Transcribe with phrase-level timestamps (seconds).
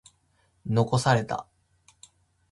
[0.65, 1.45] 残された。